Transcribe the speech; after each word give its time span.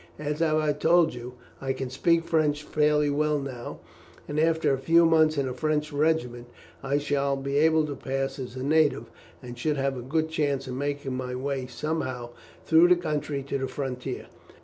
As 0.17 0.41
I 0.41 0.65
have 0.65 0.79
told 0.79 1.13
you, 1.13 1.35
I 1.61 1.73
can 1.73 1.91
speak 1.91 2.23
French 2.25 2.63
fairly 2.63 3.11
well 3.11 3.37
now, 3.37 3.81
and 4.27 4.39
after 4.39 4.73
a 4.73 4.79
few 4.79 5.05
months 5.05 5.37
in 5.37 5.47
a 5.47 5.53
French 5.53 5.93
regiment 5.93 6.47
I 6.81 6.97
shall 6.97 7.35
be 7.35 7.57
able 7.57 7.85
to 7.85 7.95
pass 7.95 8.39
as 8.39 8.55
a 8.55 8.63
native, 8.63 9.11
and 9.43 9.55
should 9.59 9.77
have 9.77 9.99
a 9.99 10.01
good 10.01 10.29
chance 10.29 10.65
of 10.65 10.73
making 10.73 11.15
my 11.15 11.35
way 11.35 11.67
somehow 11.67 12.29
through 12.65 12.87
the 12.87 12.95
country 12.95 13.43
to 13.43 13.59
the 13.59 13.67
frontier. 13.67 14.25